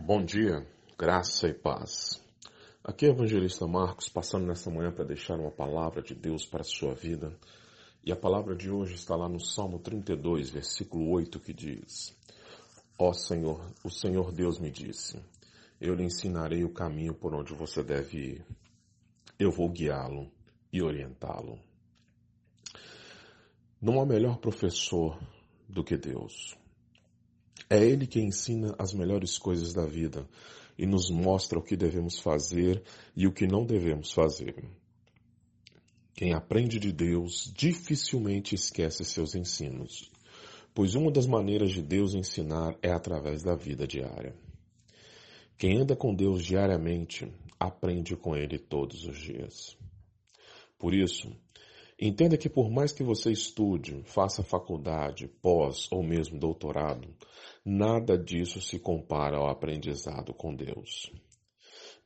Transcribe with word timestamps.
Bom 0.00 0.24
dia, 0.24 0.64
graça 0.96 1.48
e 1.48 1.52
paz. 1.52 2.22
Aqui 2.84 3.04
é 3.04 3.08
o 3.10 3.12
evangelista 3.12 3.66
Marcos, 3.66 4.08
passando 4.08 4.46
nesta 4.46 4.70
manhã 4.70 4.92
para 4.92 5.04
deixar 5.04 5.38
uma 5.38 5.50
palavra 5.50 6.00
de 6.00 6.14
Deus 6.14 6.46
para 6.46 6.60
a 6.60 6.64
sua 6.64 6.94
vida. 6.94 7.36
E 8.02 8.12
a 8.12 8.16
palavra 8.16 8.54
de 8.54 8.70
hoje 8.70 8.94
está 8.94 9.16
lá 9.16 9.28
no 9.28 9.40
Salmo 9.40 9.80
32, 9.80 10.50
versículo 10.50 11.10
8, 11.10 11.40
que 11.40 11.52
diz: 11.52 12.16
Ó 12.96 13.12
Senhor, 13.12 13.60
o 13.84 13.90
Senhor 13.90 14.32
Deus 14.32 14.58
me 14.58 14.70
disse: 14.70 15.20
Eu 15.80 15.94
lhe 15.94 16.04
ensinarei 16.04 16.64
o 16.64 16.72
caminho 16.72 17.12
por 17.12 17.34
onde 17.34 17.52
você 17.52 17.82
deve 17.82 18.18
ir. 18.18 18.46
Eu 19.36 19.50
vou 19.50 19.68
guiá-lo 19.68 20.30
e 20.72 20.80
orientá-lo. 20.80 21.58
Não 23.82 24.00
há 24.00 24.06
melhor 24.06 24.38
professor 24.38 25.18
do 25.68 25.84
que 25.84 25.98
Deus. 25.98 26.56
É 27.70 27.78
Ele 27.78 28.06
que 28.06 28.20
ensina 28.20 28.74
as 28.78 28.92
melhores 28.92 29.38
coisas 29.38 29.72
da 29.72 29.84
vida 29.84 30.26
e 30.78 30.86
nos 30.86 31.10
mostra 31.10 31.58
o 31.58 31.62
que 31.62 31.76
devemos 31.76 32.18
fazer 32.18 32.82
e 33.16 33.26
o 33.26 33.32
que 33.32 33.46
não 33.46 33.66
devemos 33.66 34.12
fazer. 34.12 34.64
Quem 36.14 36.32
aprende 36.32 36.78
de 36.78 36.92
Deus 36.92 37.52
dificilmente 37.54 38.54
esquece 38.54 39.04
seus 39.04 39.34
ensinos, 39.34 40.10
pois 40.74 40.94
uma 40.94 41.10
das 41.10 41.26
maneiras 41.26 41.70
de 41.70 41.82
Deus 41.82 42.14
ensinar 42.14 42.76
é 42.82 42.90
através 42.90 43.42
da 43.42 43.54
vida 43.54 43.86
diária. 43.86 44.34
Quem 45.56 45.80
anda 45.80 45.94
com 45.96 46.14
Deus 46.14 46.44
diariamente 46.44 47.30
aprende 47.58 48.16
com 48.16 48.36
Ele 48.36 48.58
todos 48.58 49.04
os 49.04 49.16
dias. 49.16 49.76
Por 50.78 50.94
isso, 50.94 51.32
Entenda 52.00 52.38
que 52.38 52.48
por 52.48 52.70
mais 52.70 52.92
que 52.92 53.02
você 53.02 53.32
estude, 53.32 54.02
faça 54.04 54.44
faculdade, 54.44 55.26
pós 55.26 55.90
ou 55.90 56.00
mesmo 56.00 56.38
doutorado, 56.38 57.12
nada 57.64 58.16
disso 58.16 58.60
se 58.60 58.78
compara 58.78 59.36
ao 59.36 59.48
aprendizado 59.48 60.32
com 60.32 60.54
Deus. 60.54 61.10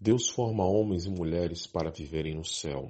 Deus 0.00 0.28
forma 0.28 0.64
homens 0.64 1.06
e 1.06 1.10
mulheres 1.10 1.66
para 1.66 1.90
viverem 1.90 2.36
no 2.36 2.44
céu, 2.44 2.88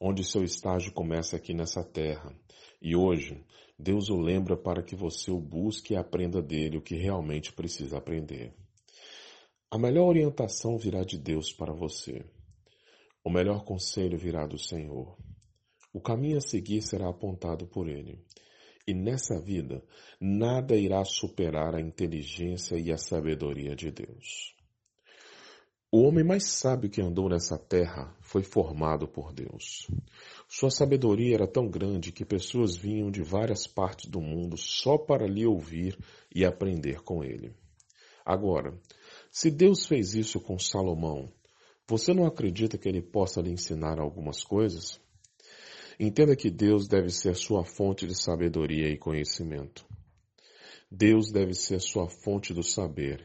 onde 0.00 0.24
seu 0.24 0.42
estágio 0.42 0.92
começa 0.94 1.36
aqui 1.36 1.52
nessa 1.52 1.84
terra. 1.84 2.34
E 2.80 2.96
hoje, 2.96 3.44
Deus 3.78 4.08
o 4.08 4.16
lembra 4.16 4.56
para 4.56 4.82
que 4.82 4.96
você 4.96 5.30
o 5.30 5.38
busque 5.38 5.92
e 5.92 5.96
aprenda 5.96 6.40
dele 6.40 6.78
o 6.78 6.82
que 6.82 6.96
realmente 6.96 7.52
precisa 7.52 7.98
aprender. 7.98 8.54
A 9.70 9.78
melhor 9.78 10.08
orientação 10.08 10.78
virá 10.78 11.04
de 11.04 11.18
Deus 11.18 11.52
para 11.52 11.74
você. 11.74 12.24
O 13.22 13.28
melhor 13.30 13.62
conselho 13.62 14.16
virá 14.16 14.46
do 14.46 14.58
Senhor. 14.58 15.16
O 15.92 16.00
caminho 16.00 16.38
a 16.38 16.40
seguir 16.40 16.82
será 16.82 17.08
apontado 17.08 17.66
por 17.66 17.88
ele. 17.88 18.18
E 18.86 18.94
nessa 18.94 19.40
vida, 19.40 19.82
nada 20.20 20.76
irá 20.76 21.04
superar 21.04 21.74
a 21.74 21.80
inteligência 21.80 22.76
e 22.76 22.92
a 22.92 22.96
sabedoria 22.96 23.74
de 23.74 23.90
Deus. 23.90 24.54
O 25.92 26.02
homem 26.02 26.24
mais 26.24 26.44
sábio 26.44 26.88
que 26.88 27.02
andou 27.02 27.28
nessa 27.28 27.58
terra 27.58 28.16
foi 28.20 28.44
formado 28.44 29.08
por 29.08 29.32
Deus. 29.32 29.88
Sua 30.48 30.70
sabedoria 30.70 31.34
era 31.34 31.48
tão 31.48 31.68
grande 31.68 32.12
que 32.12 32.24
pessoas 32.24 32.76
vinham 32.76 33.10
de 33.10 33.22
várias 33.24 33.66
partes 33.66 34.08
do 34.08 34.20
mundo 34.20 34.56
só 34.56 34.96
para 34.96 35.26
lhe 35.26 35.44
ouvir 35.44 35.98
e 36.32 36.44
aprender 36.44 37.02
com 37.02 37.24
ele. 37.24 37.52
Agora, 38.24 38.78
se 39.32 39.50
Deus 39.50 39.84
fez 39.84 40.14
isso 40.14 40.38
com 40.38 40.56
Salomão, 40.60 41.32
você 41.88 42.14
não 42.14 42.24
acredita 42.24 42.78
que 42.78 42.88
ele 42.88 43.02
possa 43.02 43.40
lhe 43.40 43.50
ensinar 43.50 43.98
algumas 43.98 44.44
coisas? 44.44 45.00
Entenda 46.02 46.34
que 46.34 46.50
Deus 46.50 46.88
deve 46.88 47.10
ser 47.10 47.36
sua 47.36 47.62
fonte 47.62 48.06
de 48.06 48.14
sabedoria 48.14 48.88
e 48.88 48.96
conhecimento. 48.96 49.84
Deus 50.90 51.30
deve 51.30 51.52
ser 51.52 51.78
sua 51.78 52.08
fonte 52.08 52.54
do 52.54 52.62
saber, 52.62 53.22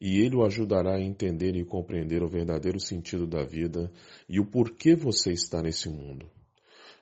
e 0.00 0.20
Ele 0.20 0.34
o 0.34 0.42
ajudará 0.42 0.96
a 0.96 1.02
entender 1.02 1.54
e 1.54 1.66
compreender 1.66 2.22
o 2.22 2.26
verdadeiro 2.26 2.80
sentido 2.80 3.26
da 3.26 3.44
vida 3.44 3.92
e 4.26 4.40
o 4.40 4.46
porquê 4.46 4.96
você 4.96 5.32
está 5.32 5.60
nesse 5.60 5.90
mundo. 5.90 6.30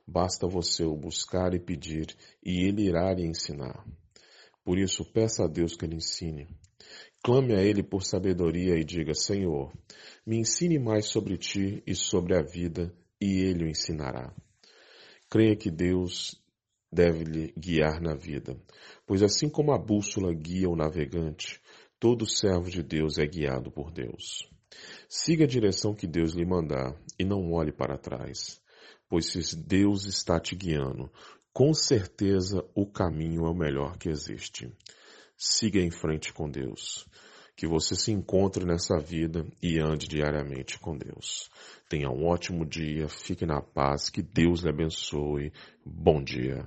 Basta 0.04 0.48
você 0.48 0.82
o 0.82 0.96
buscar 0.96 1.54
e 1.54 1.60
pedir, 1.60 2.16
e 2.44 2.64
Ele 2.66 2.88
irá 2.88 3.14
lhe 3.14 3.24
ensinar. 3.24 3.86
Por 4.64 4.76
isso, 4.76 5.04
peça 5.04 5.44
a 5.44 5.46
Deus 5.46 5.76
que 5.76 5.86
lhe 5.86 5.94
ensine. 5.94 6.48
Clame 7.22 7.54
a 7.54 7.62
Ele 7.62 7.84
por 7.84 8.02
sabedoria 8.02 8.74
e 8.74 8.82
diga: 8.82 9.14
Senhor, 9.14 9.72
me 10.26 10.38
ensine 10.38 10.80
mais 10.80 11.06
sobre 11.06 11.38
ti 11.38 11.80
e 11.86 11.94
sobre 11.94 12.36
a 12.36 12.42
vida, 12.42 12.92
e 13.20 13.42
Ele 13.42 13.66
o 13.66 13.68
ensinará. 13.68 14.34
Creia 15.32 15.56
que 15.56 15.70
Deus 15.70 16.38
deve 16.92 17.24
lhe 17.24 17.54
guiar 17.56 18.02
na 18.02 18.14
vida, 18.14 18.54
pois 19.06 19.22
assim 19.22 19.48
como 19.48 19.72
a 19.72 19.78
bússola 19.78 20.30
guia 20.34 20.68
o 20.68 20.76
navegante, 20.76 21.58
todo 21.98 22.28
servo 22.28 22.70
de 22.70 22.82
Deus 22.82 23.16
é 23.16 23.24
guiado 23.24 23.70
por 23.70 23.90
Deus. 23.90 24.46
Siga 25.08 25.44
a 25.44 25.48
direção 25.48 25.94
que 25.94 26.06
Deus 26.06 26.34
lhe 26.34 26.44
mandar 26.44 26.94
e 27.18 27.24
não 27.24 27.50
olhe 27.50 27.72
para 27.72 27.96
trás, 27.96 28.60
pois 29.08 29.32
se 29.32 29.56
Deus 29.56 30.04
está 30.04 30.38
te 30.38 30.54
guiando, 30.54 31.10
com 31.50 31.72
certeza 31.72 32.62
o 32.74 32.84
caminho 32.84 33.46
é 33.46 33.50
o 33.50 33.56
melhor 33.56 33.96
que 33.96 34.10
existe. 34.10 34.70
Siga 35.34 35.80
em 35.80 35.90
frente 35.90 36.30
com 36.30 36.46
Deus 36.46 37.08
que 37.56 37.66
você 37.66 37.94
se 37.94 38.10
encontre 38.10 38.64
nessa 38.64 38.98
vida 38.98 39.46
e 39.62 39.78
ande 39.78 40.08
diariamente 40.08 40.78
com 40.78 40.96
Deus. 40.96 41.50
Tenha 41.88 42.10
um 42.10 42.26
ótimo 42.26 42.64
dia, 42.64 43.08
fique 43.08 43.44
na 43.44 43.60
paz, 43.60 44.08
que 44.08 44.22
Deus 44.22 44.62
lhe 44.62 44.70
abençoe. 44.70 45.52
Bom 45.84 46.22
dia. 46.22 46.66